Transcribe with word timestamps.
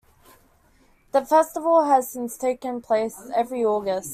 The 1.11 1.23
Festival 1.23 1.83
has 1.83 2.11
since 2.11 2.35
taken 2.35 2.81
place 2.81 3.29
every 3.35 3.63
August. 3.63 4.09